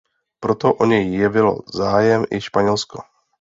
Proto 0.39 0.73
o 0.73 0.85
ně 0.85 1.17
jevilo 1.17 1.57
zájem 1.73 2.25
i 2.31 2.41
Španělsko. 2.41 3.01